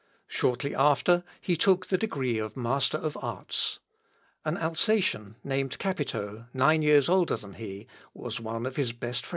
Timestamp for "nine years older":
6.55-7.35